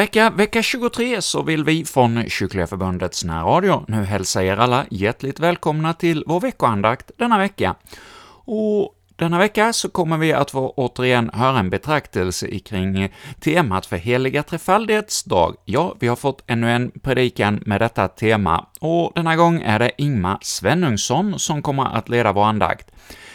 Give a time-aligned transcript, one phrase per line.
[0.00, 5.40] Vecka, vecka 23, så vill vi från Kyrkliga Förbundets närradio nu hälsa er alla hjärtligt
[5.40, 7.74] välkomna till vår veckoandakt denna vecka.
[8.44, 13.96] Och denna vecka så kommer vi att få återigen höra en betraktelse kring temat för
[13.96, 15.54] heliga trefaldighetsdag.
[15.64, 19.90] Ja, vi har fått ännu en predikan med detta tema, och denna gång är det
[19.98, 22.90] Ingmar Svenungsson som kommer att leda vår andakt.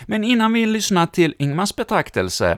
[0.05, 2.57] Men innan vi lyssnar till Ingmars betraktelse,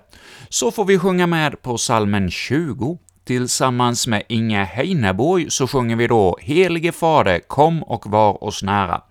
[0.49, 2.99] så får vi sjunga med på salmen 20.
[3.27, 9.01] Tillsammans med Inge Heineborg så sjunger vi då ”Helige Fader, kom och var oss nära”,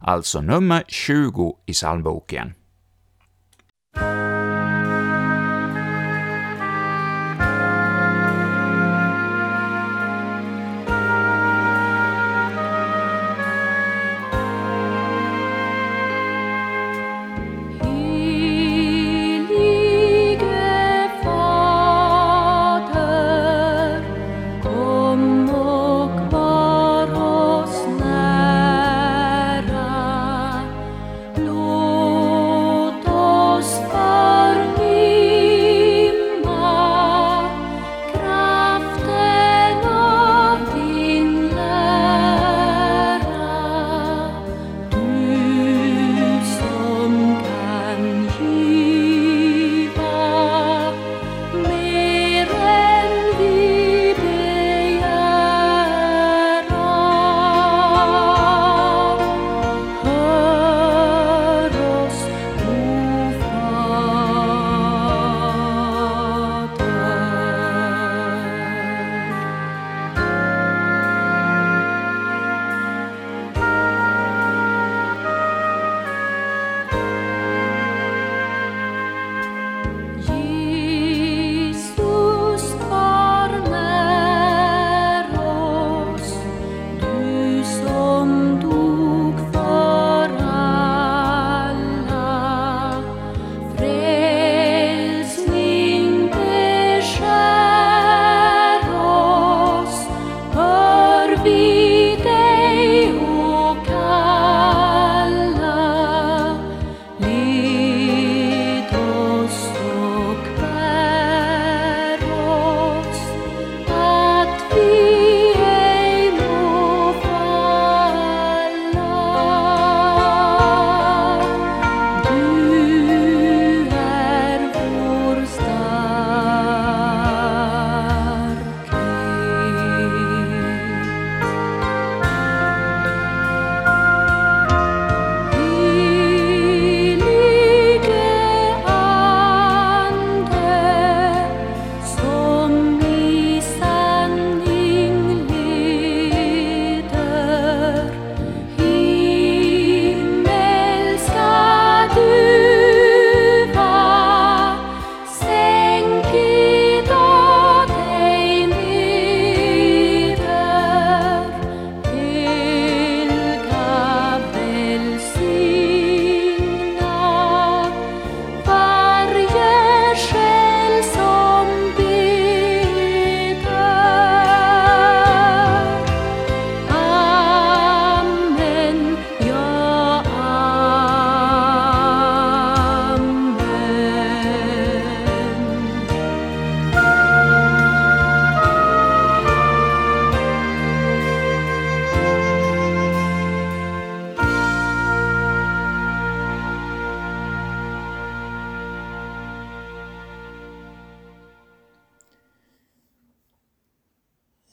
[0.00, 2.54] alltså nummer 20 i psalmboken.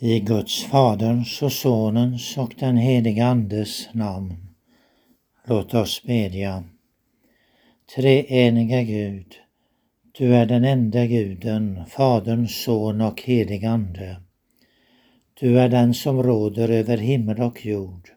[0.02, 4.36] I Guds Faderns och Sonens och den helige Andes namn.
[5.46, 6.64] Låt oss bedja.
[7.96, 9.36] Treeniga Gud,
[10.18, 14.22] du är den enda guden, Fadern, Son och helig Ande.
[15.40, 18.10] Du är den som råder över himmel och jord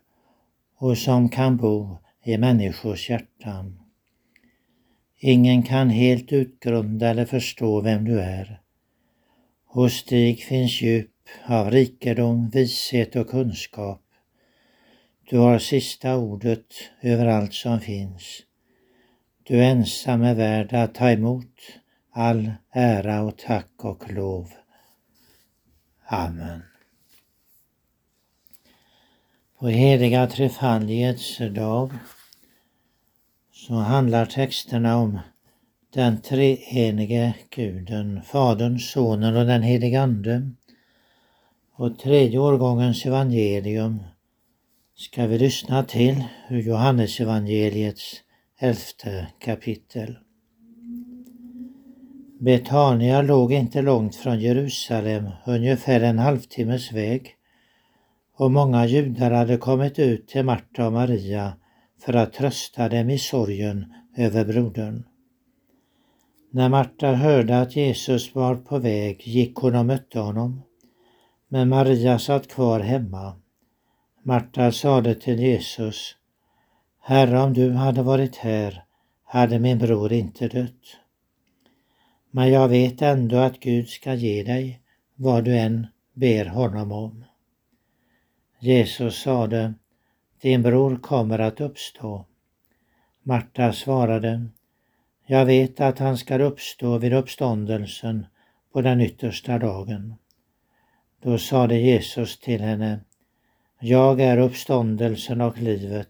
[0.79, 3.81] och som kan bo i människors hjärtan.
[5.19, 8.61] Ingen kan helt utgrunda eller förstå vem du är.
[9.67, 11.12] Hos dig finns djup
[11.47, 14.03] av rikedom, vishet och kunskap.
[15.31, 16.67] Du har sista ordet
[17.01, 18.43] över allt som finns.
[19.43, 21.57] Du ensam är värd att ta emot
[22.13, 24.53] all ära och tack och lov.
[26.07, 26.63] Amen.
[29.59, 31.93] På heliga trefaldighets dag
[33.53, 35.19] så handlar texterna om
[35.95, 40.51] den treenige guden, Fadern, Sonen och den helige Ande
[41.75, 44.03] och tredje årgångens evangelium
[44.95, 48.21] ska vi lyssna till ur Johannesevangeliets
[48.59, 50.19] elfte kapitel.
[52.41, 57.37] Betania låg inte långt från Jerusalem, ungefär en halvtimmes väg
[58.37, 61.53] och många judar hade kommit ut till Marta och Maria
[62.01, 65.05] för att trösta dem i sorgen över brodern.
[66.51, 70.63] När Marta hörde att Jesus var på väg gick hon och mötte honom.
[71.53, 73.35] Men Maria satt kvar hemma.
[74.23, 76.17] Marta sade till Jesus,
[77.01, 78.85] Herre, om du hade varit här
[79.25, 80.97] hade min bror inte dött.
[82.31, 84.81] Men jag vet ändå att Gud ska ge dig
[85.15, 87.25] vad du än ber honom om.
[88.59, 89.75] Jesus sade,
[90.41, 92.27] din bror kommer att uppstå.
[93.23, 94.47] Marta svarade,
[95.27, 98.27] jag vet att han ska uppstå vid uppståndelsen
[98.73, 100.15] på den yttersta dagen.
[101.23, 103.01] Då sade Jesus till henne,
[103.81, 106.09] jag är uppståndelsen och livet.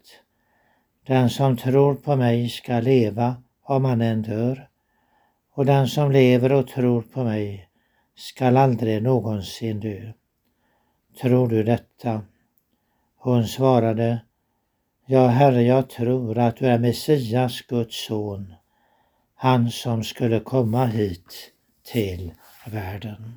[1.05, 4.67] Den som tror på mig ska leva om han än dör
[5.53, 7.69] och den som lever och tror på mig
[8.15, 10.11] skall aldrig någonsin dö.
[11.21, 12.21] Tror du detta?
[13.17, 14.19] Hon svarade,
[15.05, 18.53] Ja, Herre, jag tror att du är Messias, Guds son,
[19.35, 21.51] han som skulle komma hit
[21.83, 22.31] till
[22.65, 23.35] världen.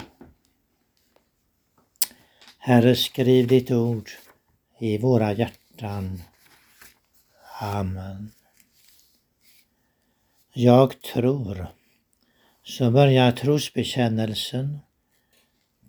[2.67, 4.11] Herre, skriv ditt ord
[4.79, 6.23] i våra hjärtan.
[7.61, 8.33] Amen.
[10.53, 11.67] Jag tror.
[12.63, 14.79] Så börjar trosbekännelsen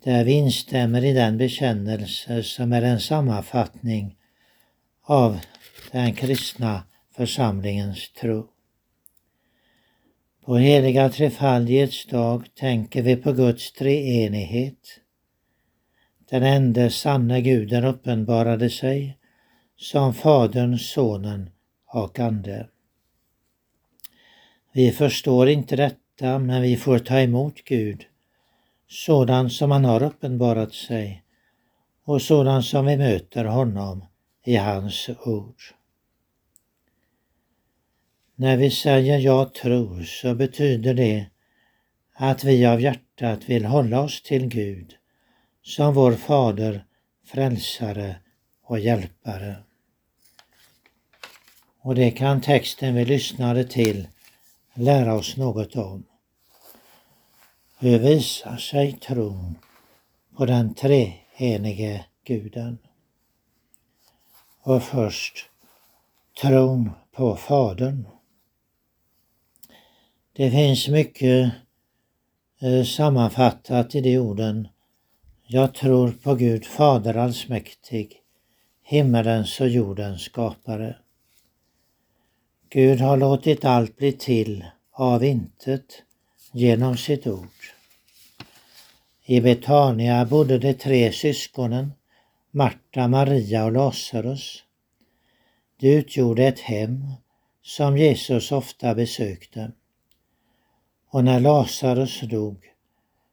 [0.04, 4.16] där vi instämmer i den bekännelse som är en sammanfattning
[5.02, 5.40] av
[5.92, 6.82] den kristna
[7.16, 8.48] församlingens tro.
[10.44, 15.00] På heliga trefaldighets dag tänker vi på Guds treenighet.
[16.30, 19.18] Den enda sanna guden uppenbarade sig
[19.76, 21.50] som Fadern, Sonen
[21.86, 22.68] och Ande.
[24.72, 28.04] Vi förstår inte detta men vi får ta emot Gud
[28.88, 31.22] sådan som han har uppenbarat sig
[32.04, 34.04] och sådan som vi möter honom
[34.44, 35.62] i hans ord.
[38.34, 41.26] När vi säger jag tror så betyder det
[42.14, 44.97] att vi av hjärtat vill hålla oss till Gud
[45.68, 46.84] som vår Fader,
[47.24, 48.16] Frälsare
[48.62, 49.56] och Hjälpare.
[51.80, 54.08] Och det kan texten vi lyssnade till
[54.74, 56.04] lära oss något om.
[57.78, 59.58] Hur visar sig tron
[60.36, 62.78] på den treenige guden?
[64.62, 65.50] Och först
[66.40, 68.08] tron på Fadern.
[70.32, 71.52] Det finns mycket
[72.60, 74.68] eh, sammanfattat i de orden.
[75.50, 78.22] Jag tror på Gud Fader allsmäktig,
[78.82, 80.96] himmelens och jordens skapare.
[82.68, 86.02] Gud har låtit allt bli till av intet
[86.52, 87.48] genom sitt ord.
[89.24, 91.92] I Betania bodde de tre syskonen
[92.50, 94.64] Marta, Maria och Lazarus.
[95.80, 97.04] De utgjorde ett hem
[97.62, 99.72] som Jesus ofta besökte.
[101.10, 102.56] Och när Lazarus dog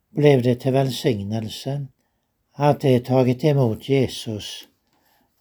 [0.10, 1.88] blev det till välsignelse
[2.58, 4.68] att de tagit emot Jesus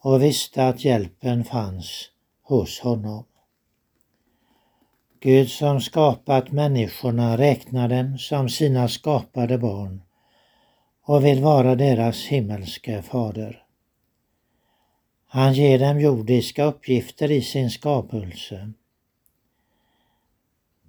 [0.03, 2.11] och visste att hjälpen fanns
[2.43, 3.25] hos honom.
[5.21, 10.03] Gud som skapat människorna räknar dem som sina skapade barn
[11.03, 13.63] och vill vara deras himmelske fader.
[15.27, 18.73] Han ger dem jordiska uppgifter i sin skapelse.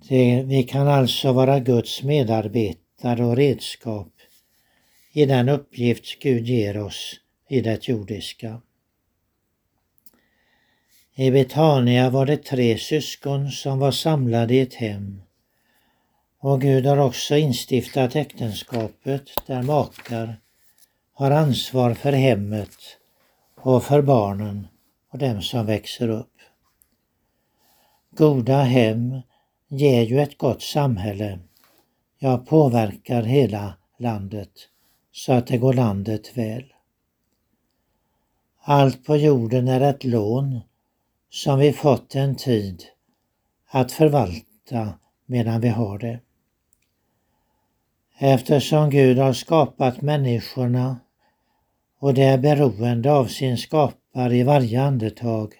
[0.10, 4.15] Det, vi kan alltså vara Guds medarbetare och redskap
[5.16, 7.20] i den uppgift Gud ger oss
[7.50, 8.62] i det jordiska.
[11.16, 15.22] I Betania var det tre syskon som var samlade i ett hem.
[16.40, 20.40] Och Gud har också instiftat äktenskapet där makar
[21.14, 22.78] har ansvar för hemmet
[23.56, 24.68] och för barnen
[25.12, 26.34] och dem som växer upp.
[28.12, 29.22] Goda hem
[29.68, 31.40] ger ju ett gott samhälle,
[32.20, 34.70] ja påverkar hela landet
[35.16, 36.74] så att det går landet väl.
[38.62, 40.62] Allt på jorden är ett lån
[41.30, 42.84] som vi fått en tid
[43.68, 44.94] att förvalta
[45.26, 46.20] medan vi har det.
[48.18, 51.00] Eftersom Gud har skapat människorna
[52.00, 55.54] och det är beroende av sin skapare i varje andetag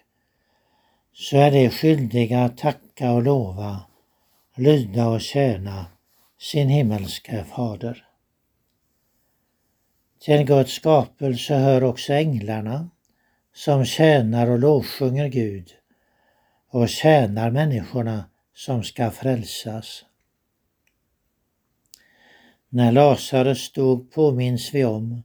[1.12, 3.80] så är det skyldiga att tacka och lova,
[4.56, 5.86] lyda och tjäna
[6.38, 8.05] sin himmelske fader.
[10.18, 12.90] Till Guds skapelse hör också änglarna
[13.54, 15.70] som tjänar och lovsjunger Gud
[16.70, 20.04] och tjänar människorna som ska frälsas.
[22.68, 25.22] När Lazarus dog påminns vi om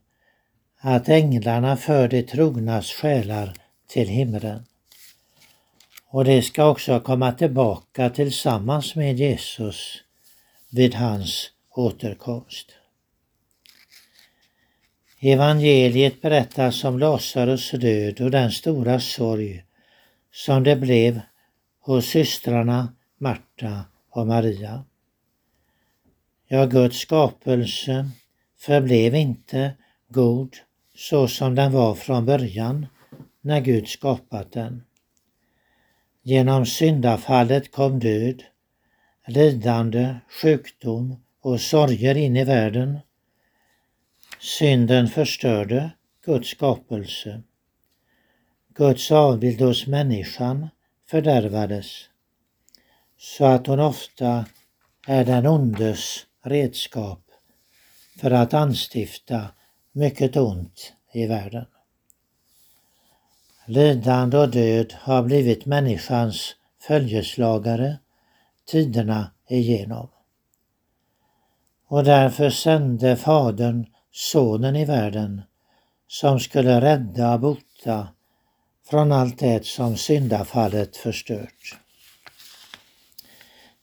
[0.78, 3.54] att änglarna för de trognas själar
[3.86, 4.66] till himlen.
[6.06, 9.98] Och de ska också komma tillbaka tillsammans med Jesus
[10.70, 12.72] vid hans återkomst.
[15.24, 19.64] Evangeliet berättas om Lazarus död och den stora sorg
[20.32, 21.20] som det blev
[21.80, 24.84] hos systrarna Marta och Maria.
[26.48, 28.10] Ja, Guds skapelse
[28.58, 29.72] förblev inte
[30.08, 30.56] god
[30.94, 32.86] så som den var från början
[33.40, 34.84] när Gud skapat den.
[36.22, 38.42] Genom syndafallet kom död,
[39.26, 42.98] lidande, sjukdom och sorger in i världen.
[44.44, 45.90] Synden förstörde
[46.24, 47.42] Guds skapelse.
[48.74, 50.68] Guds avbild hos människan
[51.10, 51.86] fördärvades
[53.18, 54.46] så att hon ofta
[55.06, 57.20] är den ondes redskap
[58.20, 59.46] för att anstifta
[59.92, 61.66] mycket ont i världen.
[63.66, 67.98] Lidande och död har blivit människans följeslagare
[68.66, 70.08] tiderna igenom.
[71.86, 75.42] Och därför sände Fadern Sonen i världen
[76.08, 78.08] som skulle rädda och bota
[78.90, 81.78] från allt det som syndafallet förstört.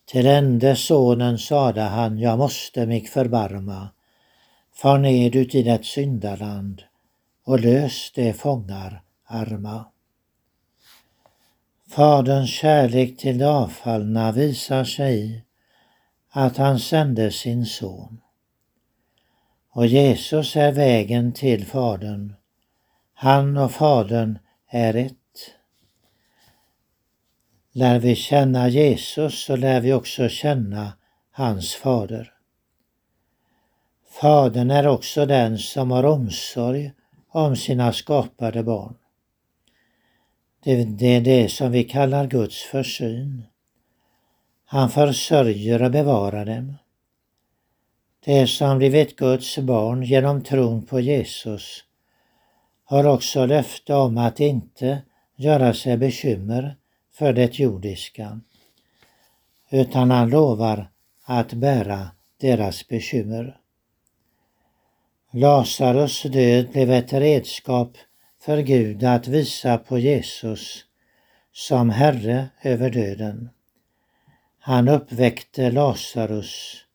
[0.05, 3.89] Till ende sonen sade han, jag måste mig förbarma.
[4.75, 6.83] Far ned ut i det syndaland
[7.45, 9.85] och lös de fångar arma.
[11.89, 15.43] Faderns kärlek till de avfallna visar sig i
[16.29, 18.21] att han sände sin son.
[19.71, 22.33] Och Jesus är vägen till Fadern.
[23.13, 25.15] Han och Fadern är ett.
[27.71, 30.93] Lär vi känna Jesus så lär vi också känna
[31.31, 32.33] hans fader.
[34.09, 36.91] Fadern är också den som har omsorg
[37.29, 38.95] om sina skapade barn.
[40.63, 43.43] Det är det som vi kallar Guds försyn.
[44.65, 46.75] Han försörjer och bevarar dem.
[48.25, 51.83] De som blivit Guds barn genom tron på Jesus
[52.85, 55.01] har också löfte om att inte
[55.35, 56.75] göra sig bekymmer
[57.13, 58.39] för det jordiska,
[59.69, 60.91] utan han lovar
[61.23, 63.57] att bära deras bekymmer.
[65.31, 67.97] Lazarus död blev ett redskap
[68.41, 70.85] för Gud att visa på Jesus
[71.53, 73.49] som Herre över döden.
[74.59, 76.85] Han uppväckte Lazarus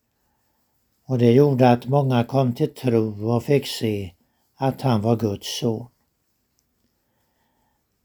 [1.06, 4.12] och det gjorde att många kom till tro och fick se
[4.56, 5.86] att han var Guds son.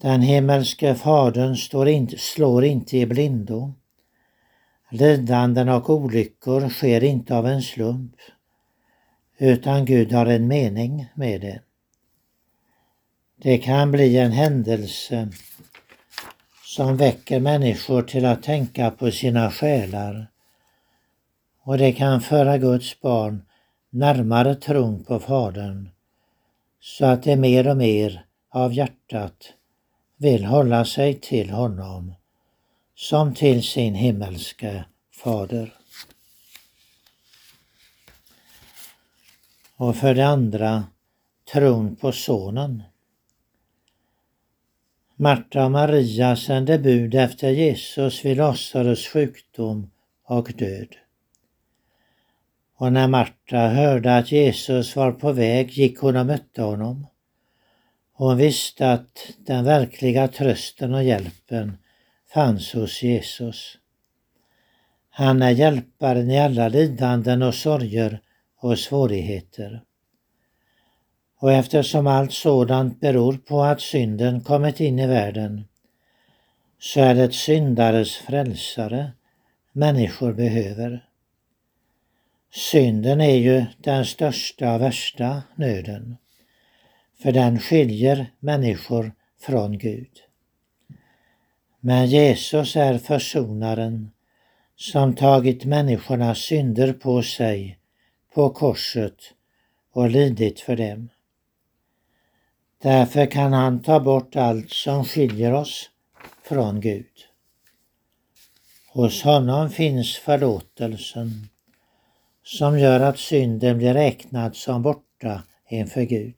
[0.01, 3.73] Den himmelske Fadern står inte, slår inte i blindo.
[4.91, 8.15] Lidanden och olyckor sker inte av en slump,
[9.37, 11.61] utan Gud har en mening med det.
[13.35, 15.29] Det kan bli en händelse
[16.63, 20.27] som väcker människor till att tänka på sina själar
[21.69, 23.41] och det kan föra Guds barn
[23.89, 25.89] närmare tron på Fadern
[26.79, 29.53] så att de mer och mer av hjärtat
[30.17, 32.13] vill hålla sig till honom
[32.95, 34.85] som till sin himmelske
[35.23, 35.73] fader.
[39.75, 40.83] Och för det andra
[41.53, 42.83] tron på sonen.
[45.15, 49.91] Marta och Maria sände bud efter Jesus vid Lazarus sjukdom
[50.23, 50.95] och död.
[52.79, 57.07] Och när Marta hörde att Jesus var på väg gick hon och mötte honom.
[58.13, 61.77] Hon visste att den verkliga trösten och hjälpen
[62.33, 63.77] fanns hos Jesus.
[65.09, 68.21] Han är hjälparen i alla lidanden och sorger
[68.61, 69.83] och svårigheter.
[71.39, 75.63] Och eftersom allt sådant beror på att synden kommit in i världen
[76.79, 79.11] så är det syndares frälsare
[79.73, 81.08] människor behöver.
[82.51, 86.17] Synden är ju den största och värsta nöden
[87.23, 90.11] för den skiljer människor från Gud.
[91.79, 94.11] Men Jesus är försonaren
[94.75, 97.79] som tagit människornas synder på sig
[98.33, 99.17] på korset
[99.93, 101.09] och lidit för dem.
[102.81, 105.89] Därför kan han ta bort allt som skiljer oss
[106.43, 107.05] från Gud.
[108.87, 111.49] Hos honom finns förlåtelsen
[112.49, 116.35] som gör att synden blir räknad som borta inför Gud.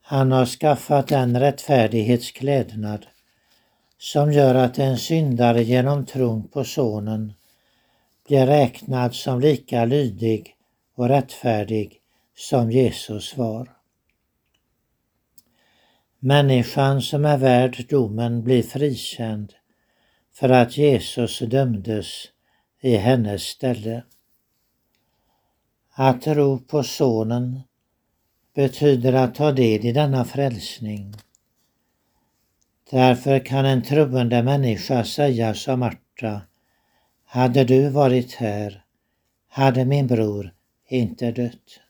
[0.00, 3.06] Han har skaffat den rättfärdighetsklädnad
[3.98, 7.32] som gör att en syndare genom tron på Sonen
[8.26, 10.56] blir räknad som lika lydig
[10.94, 12.00] och rättfärdig
[12.36, 13.76] som Jesus var.
[16.18, 19.52] Människan som är värd domen blir frikänd
[20.34, 22.24] för att Jesus dömdes
[22.80, 24.02] i hennes ställe.
[26.02, 27.60] Att tro på Sonen
[28.54, 31.14] betyder att ta del i denna frälsning.
[32.90, 36.40] Därför kan en troende människa säga som Marta,
[37.24, 38.84] hade du varit här
[39.48, 40.54] hade min bror
[40.88, 41.80] inte dött.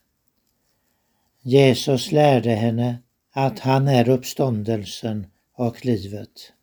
[1.41, 2.97] Jesus lärde henne
[3.31, 6.53] att han är uppståndelsen och livet.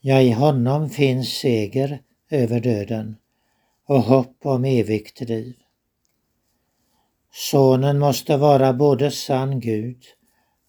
[0.00, 3.16] Ja, i honom finns seger över döden
[3.84, 5.56] och hopp om evigt liv.
[7.38, 10.04] Sonen måste vara både sann Gud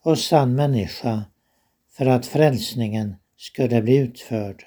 [0.03, 1.24] och sann människa
[1.91, 4.63] för att frälsningen skulle bli utförd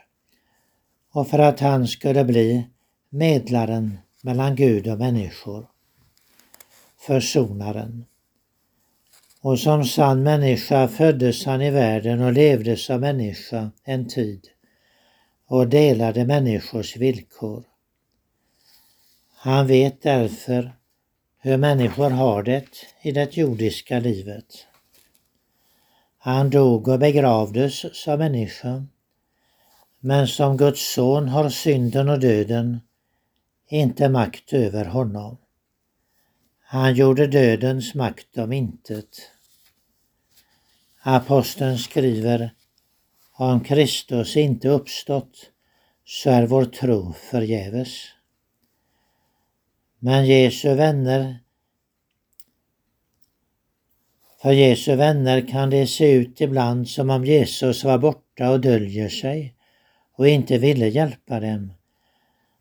[1.12, 2.66] och för att han skulle bli
[3.08, 5.66] medlaren mellan Gud och människor,
[6.98, 8.04] försonaren.
[9.40, 14.48] Och som sann människa föddes han i världen och levde som människa en tid
[15.46, 17.64] och delade människors villkor.
[19.34, 20.79] Han vet därför
[21.42, 22.66] hur människor har det
[23.02, 24.66] i det jordiska livet.
[26.18, 28.86] Han dog och begravdes som människa,
[30.00, 32.80] men som Guds son har synden och döden
[33.68, 35.36] inte makt över honom.
[36.60, 39.30] Han gjorde dödens makt om intet.
[41.02, 42.54] Aposteln skriver
[43.32, 45.50] om Kristus inte uppstått
[46.04, 48.08] så är vår tro förgäves.
[50.02, 51.38] Men Jesu vänner
[54.42, 59.08] för Jesu vänner kan det se ut ibland som om Jesus var borta och döljer
[59.08, 59.54] sig
[60.12, 61.72] och inte ville hjälpa dem.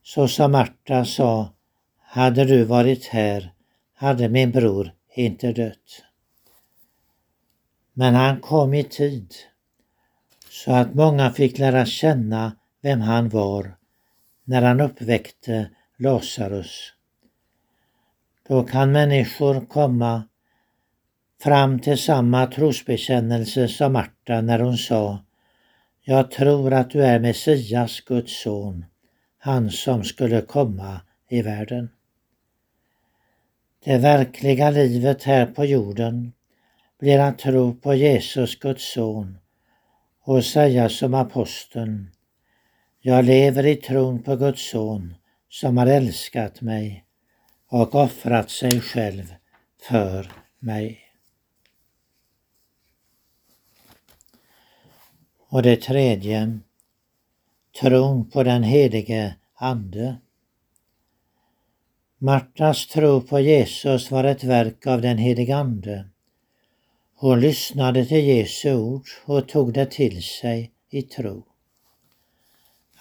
[0.04, 1.54] Så som Marta sa,
[2.02, 3.54] hade du varit här
[3.94, 6.04] hade min bror inte dött.
[7.94, 9.34] Men han kom i tid
[10.50, 13.78] så att många fick lära känna vem han var
[14.44, 16.94] när han uppväckte Lazarus.
[18.50, 20.24] Då kan människor komma
[21.42, 25.20] fram till samma trosbekännelse som Marta när hon sa
[26.02, 28.86] Jag tror att du är Messias, Guds son,
[29.38, 31.90] han som skulle komma i världen.
[33.84, 36.34] Det verkliga livet här på jorden
[37.00, 39.38] blir att tro på Jesus, Guds son
[40.22, 42.12] och säga som aposteln
[43.02, 45.16] Jag lever i tron på Guds son
[45.50, 47.06] som har älskat mig
[47.70, 49.34] och offrat sig själv
[49.82, 51.00] för mig.
[55.48, 56.60] Och det tredje,
[57.82, 60.18] tron på den helige Ande.
[62.18, 66.10] Martas tro på Jesus var ett verk av den helige Ande.
[67.16, 71.49] Hon lyssnade till Jesu ord och tog det till sig i tro.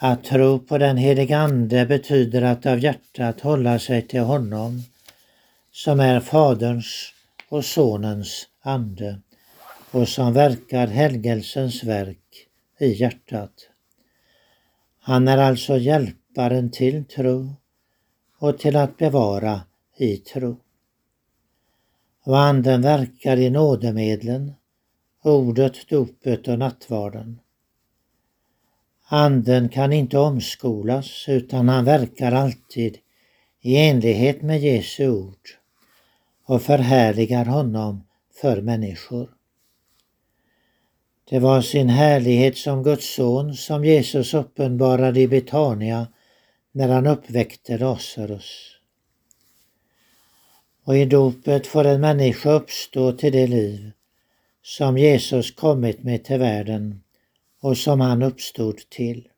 [0.00, 4.82] Att tro på den helige Ande betyder att av hjärtat hålla sig till honom
[5.72, 7.12] som är Faderns
[7.48, 9.20] och Sonens ande
[9.90, 12.46] och som verkar helgelsens verk
[12.78, 13.52] i hjärtat.
[15.00, 17.54] Han är alltså hjälparen till tro
[18.38, 19.60] och till att bevara
[19.96, 20.56] i tro.
[22.24, 24.52] Och anden verkar i nådemedlen,
[25.22, 27.40] ordet, dopet och nattvarden.
[29.10, 32.98] Anden kan inte omskolas utan han verkar alltid
[33.60, 35.48] i enlighet med Jesu ord
[36.44, 38.04] och förhärligar honom
[38.40, 39.30] för människor.
[41.30, 46.06] Det var sin härlighet som Guds son som Jesus uppenbarade i Betania
[46.72, 48.76] när han uppväckte Lazarus.
[50.84, 53.90] Och i dopet får en människa uppstå till det liv
[54.62, 57.02] som Jesus kommit med till världen
[57.60, 59.28] och som han uppstod till.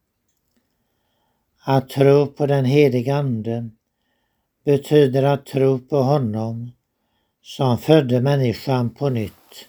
[1.64, 3.70] Att tro på den helige Ande
[4.64, 6.70] betyder att tro på honom
[7.42, 9.68] som födde människan på nytt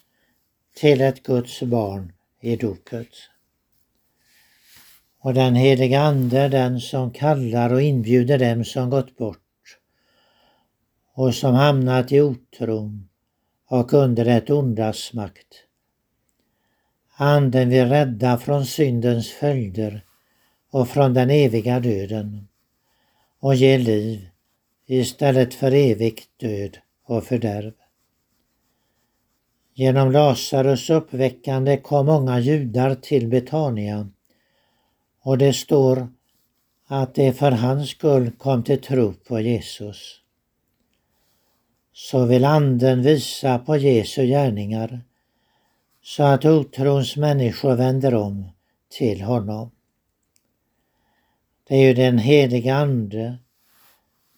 [0.76, 3.08] till ett Guds barn i dopet.
[5.20, 9.38] Och den helige Ande är den som kallar och inbjuder dem som gått bort
[11.14, 13.10] och som hamnat i otron
[13.68, 15.66] och under ett ondas makt.
[17.24, 20.06] Anden vill rädda från syndens följder
[20.72, 22.48] och från den eviga döden
[23.40, 24.30] och ge liv
[24.86, 27.74] istället för evigt död och fördärv.
[29.74, 34.10] Genom Lazarus uppväckande kom många judar till Betania
[35.22, 36.08] och det står
[36.88, 40.20] att de för hans skull kom till tro på Jesus.
[41.94, 45.02] Så vill Anden visa på Jesu gärningar
[46.04, 48.50] så att otrons människor vänder om
[48.90, 49.72] till honom.
[51.68, 53.38] Det är ju den heliga Ande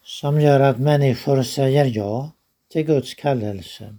[0.04, 2.32] som gör att människor säger ja
[2.72, 3.96] till Guds kallelse.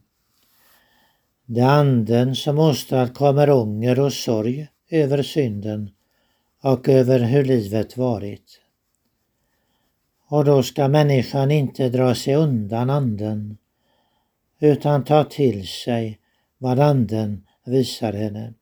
[1.47, 5.91] Det är Anden som åstadkommer ånger och sorg över synden
[6.63, 8.61] och över hur livet varit.
[10.29, 13.59] Och då ska människan inte dra sig undan Anden
[14.61, 16.19] utan ta till sig
[16.59, 18.55] vad Anden visar henne.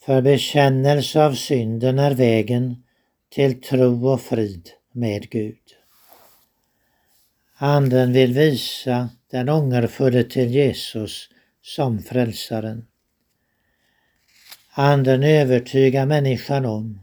[0.00, 2.82] För bekännelse av synden är vägen
[3.28, 5.76] till tro och frid med Gud.
[7.56, 11.28] Anden vill visa den ångerfulle till Jesus
[11.62, 12.86] som frälsaren.
[14.70, 17.00] Anden övertygar människan om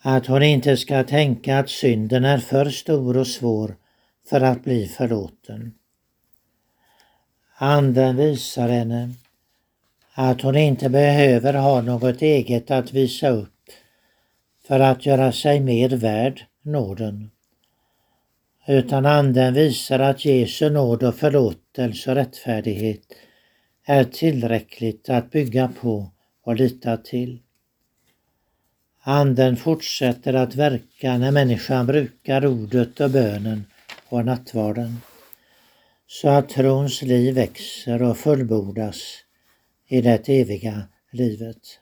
[0.00, 3.76] att hon inte ska tänka att synden är för stor och svår
[4.30, 5.77] för att bli förlåten.
[7.60, 9.10] Anden visar henne
[10.14, 13.70] att hon inte behöver ha något eget att visa upp
[14.66, 17.30] för att göra sig mer värd nåden.
[18.66, 23.04] Utan anden visar att Jesu nåd och förlåtelse och rättfärdighet
[23.84, 26.10] är tillräckligt att bygga på
[26.42, 27.42] och lita till.
[29.02, 33.64] Anden fortsätter att verka när människan brukar ordet och bönen
[34.08, 34.96] och nattvarden
[36.10, 38.96] så att trons liv växer och fullbordas
[39.86, 41.80] i det eviga livet.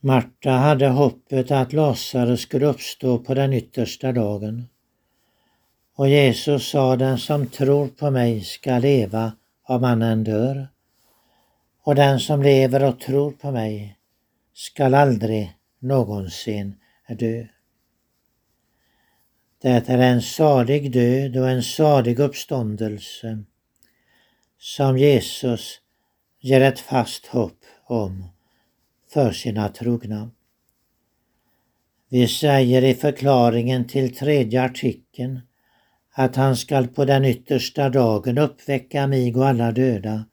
[0.00, 4.68] Marta hade hoppet att Lazarus skulle uppstå på den yttersta dagen.
[5.94, 10.68] Och Jesus sa, den som tror på mig ska leva om han än dör.
[11.82, 13.98] Och den som lever och tror på mig
[14.54, 16.74] skall aldrig någonsin
[17.08, 17.46] dö.
[19.66, 23.44] Det är en salig död och en salig uppståndelse
[24.58, 25.80] som Jesus
[26.40, 28.24] ger ett fast hopp om
[29.12, 30.30] för sina trogna.
[32.08, 35.40] Vi säger i förklaringen till tredje artikeln
[36.12, 40.24] att han skall på den yttersta dagen uppväcka mig och alla döda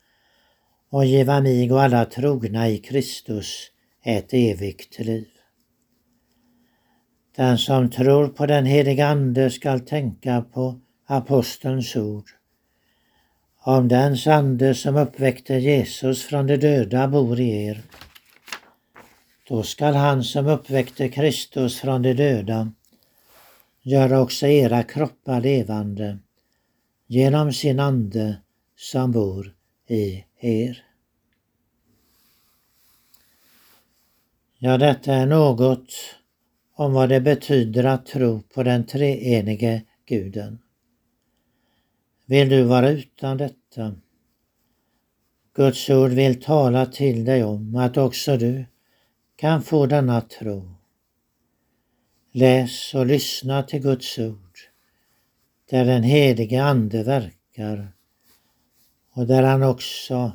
[0.89, 3.72] och giva mig och alla trogna i Kristus
[4.04, 5.33] ett evigt liv.
[7.36, 12.30] Den som tror på den heliga Ande skall tänka på apostelns ord.
[13.60, 17.82] Om den ande som uppväckte Jesus från de döda bor i er,
[19.48, 22.72] då skall han som uppväckte Kristus från de döda
[23.82, 26.17] göra också era kroppar levande
[27.08, 28.38] genom sin ande
[28.76, 29.54] som bor
[29.88, 30.86] i er.
[34.58, 35.93] Ja, detta är något
[36.73, 40.59] om vad det betyder att tro på den treenige guden.
[42.25, 43.95] Vill du vara utan detta?
[45.53, 48.65] Guds ord vill tala till dig om att också du
[49.36, 50.75] kan få denna tro.
[52.31, 54.57] Läs och lyssna till Guds ord
[55.69, 57.93] där den helige Ande verkar
[59.13, 60.31] och där han också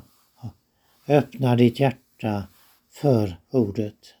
[1.07, 2.47] öppnar ditt hjärta
[2.91, 4.15] för ordet.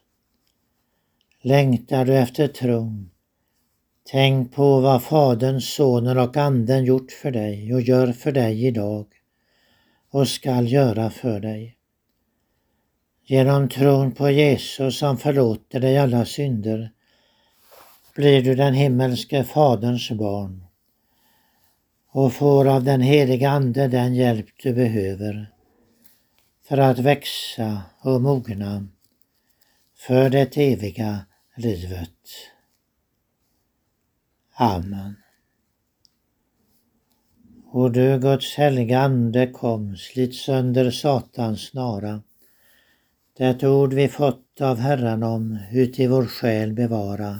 [1.41, 3.09] Längtar du efter tron?
[4.11, 9.05] Tänk på vad Fadern, Sonen och Anden gjort för dig och gör för dig idag
[10.11, 11.77] och skall göra för dig.
[13.25, 16.91] Genom tron på Jesus som förlåter dig alla synder
[18.15, 20.63] blir du den himmelske Faderns barn
[22.11, 25.51] och får av den heliga Ande den hjälp du behöver
[26.63, 28.87] för att växa och mogna
[29.97, 31.25] för det eviga
[31.59, 32.29] livet.
[34.53, 35.15] Amen.
[37.71, 42.21] Och du Guds heliga Ande kom, slit sönder Satans snara.
[43.37, 47.39] Det ord vi fått av Herren om, ut i vår själ bevara.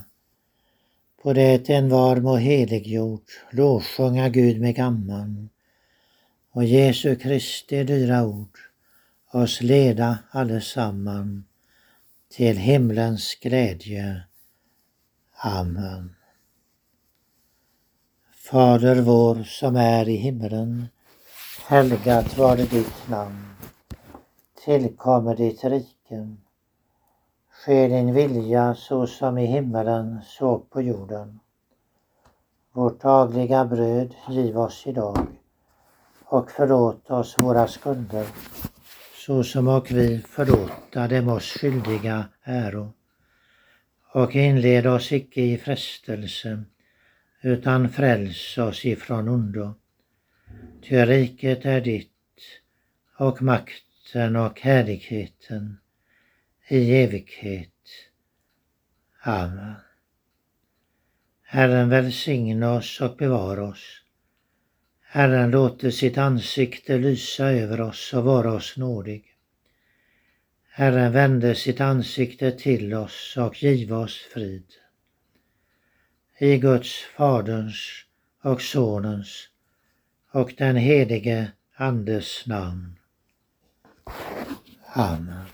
[1.21, 5.49] På det en var må heliggjord, lovsjunga Gud med gamman.
[6.51, 8.59] Och Jesu Kristi dyra ord,
[9.31, 11.43] oss leda allesamman
[12.29, 14.23] till himlens glädje.
[15.35, 16.15] Amen.
[18.33, 20.87] Fader vår som är i himmelen.
[21.67, 23.45] Helgat var det ditt namn.
[24.65, 26.35] Tillkommer ditt rike.
[27.51, 31.39] Ske din vilja så som i himmelen så på jorden.
[32.71, 35.27] Vårt dagliga bröd giv oss idag
[36.25, 38.27] och förlåt oss våra skulder,
[39.29, 42.93] så som och vi förlåta dem oss skyldiga äro.
[44.13, 46.63] Och inled oss icke i frestelse,
[47.41, 49.73] utan fräls oss ifrån ondo.
[50.81, 52.41] Ty riket är ditt,
[53.17, 55.77] och makten och härligheten
[56.67, 57.83] i evighet.
[59.21, 59.75] Amen.
[61.43, 64.01] Herren välsigne oss och bevara oss.
[65.11, 69.23] Herren låter sitt ansikte lysa över oss och vara oss nådig.
[70.69, 74.63] Herren vände sitt ansikte till oss och give oss frid.
[76.37, 78.05] I Guds, Faderns
[78.43, 79.47] och Sonens
[80.31, 82.95] och den helige Andes namn.
[84.93, 85.45] Amen.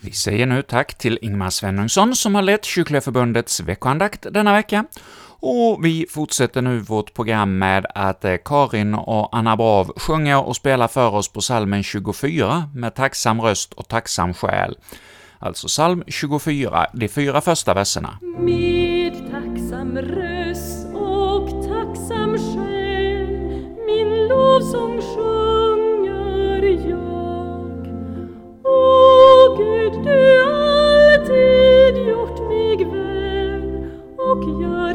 [0.00, 3.00] Vi säger nu tack till Ingmar Svenungsson som har lett Kyrkliga
[3.64, 4.84] veckoandakt denna vecka,
[5.40, 10.56] och vi fortsätter nu vårt program med att eh, Karin och Anna Brav sjunger och
[10.56, 14.76] spelar för oss på salmen 24 med tacksam röst och tacksam själ.
[15.38, 18.18] Alltså psalm 24, de fyra första verserna.
[18.38, 22.86] Med tacksam röst och tacksam själ
[23.86, 27.86] min lovsång sjunger jag.
[28.64, 33.05] O Gud, du alltid gjort mig väl
[34.32, 34.94] och gör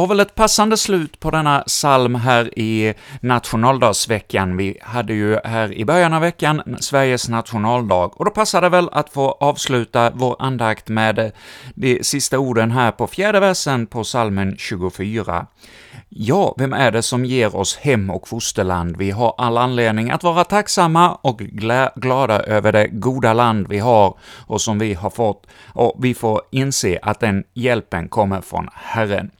[0.00, 4.56] var väl ett passande slut på denna psalm här i nationaldagsveckan.
[4.56, 8.88] Vi hade ju här i början av veckan Sveriges nationaldag, och då passade det väl
[8.92, 11.32] att få avsluta vår andakt med
[11.74, 15.46] de sista orden här på fjärde versen på psalmen 24.
[16.08, 18.96] Ja, vem är det som ger oss hem och fosterland?
[18.96, 23.78] Vi har all anledning att vara tacksamma och glä- glada över det goda land vi
[23.78, 24.14] har
[24.46, 29.30] och som vi har fått, och vi får inse att den hjälpen kommer från Herren.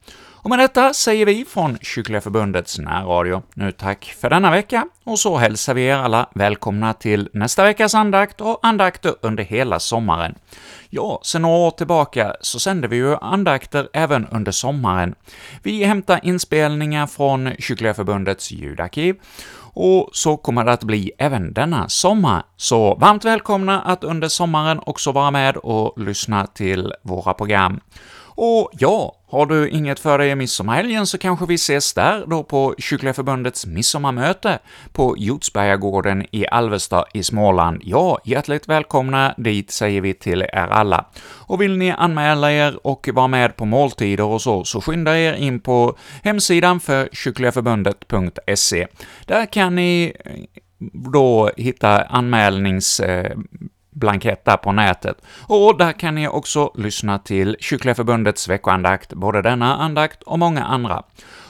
[0.42, 5.18] Och med detta säger vi från Kyrkliga Förbundets närradio nu tack för denna vecka, och
[5.18, 10.34] så hälsar vi er alla välkomna till nästa veckas andakt och andakter under hela sommaren.
[10.90, 15.14] Ja, sen några år tillbaka så sänder vi ju andakter även under sommaren.
[15.62, 19.16] Vi hämtar inspelningar från Kyrkliga Förbundets ljudarkiv,
[19.72, 22.42] och så kommer det att bli även denna sommar.
[22.56, 27.80] Så varmt välkomna att under sommaren också vara med och lyssna till våra program.
[28.34, 32.42] Och ja, har du inget för dig i midsommarhelgen så kanske vi ses där då
[32.42, 34.58] på Kyrkliga Förbundets midsommarmöte
[34.92, 37.82] på Hjortsbergagården i Alvesta i Småland.
[37.84, 41.04] Ja, hjärtligt välkomna dit säger vi till er alla.
[41.22, 45.32] Och vill ni anmäla er och vara med på måltider och så, så skynda er
[45.32, 48.86] in på hemsidan för kyrkligaförbundet.se.
[49.26, 50.32] Där kan ni eh,
[51.12, 53.36] då hitta anmälnings eh,
[54.00, 55.16] blankett där på nätet.
[55.46, 60.64] Och där kan ni också lyssna till Kyrkliga Förbundets veckoandakt, både denna andakt och många
[60.64, 61.02] andra.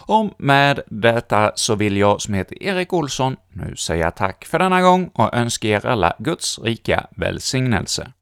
[0.06, 4.82] Och med detta så vill jag, som heter Erik Olsson, nu säga tack för denna
[4.82, 8.12] gång och önska er alla Guds rika välsignelse.